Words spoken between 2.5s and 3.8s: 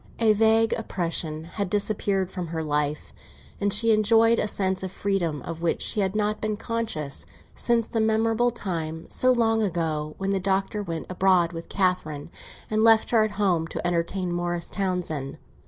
life, and